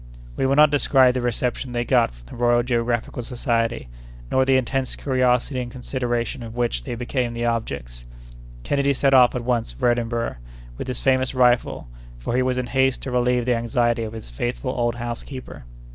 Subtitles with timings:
[0.35, 3.87] We will not describe the reception they got from the Royal Geographical Society,
[4.31, 8.05] nor the intense curiosity and consideration of which they became the objects.
[8.63, 10.37] Kennedy set off, at once, for Edinburgh,
[10.75, 11.87] with his famous rifle,
[12.17, 15.65] for he was in haste to relieve the anxiety of his faithful old housekeeper.